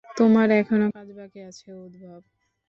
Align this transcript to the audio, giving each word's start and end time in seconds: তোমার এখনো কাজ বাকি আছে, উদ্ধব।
তোমার 0.09 0.47
এখনো 0.53 0.85
কাজ 0.91 1.07
বাকি 1.17 1.39
আছে, 1.49 1.67
উদ্ধব। 1.75 2.21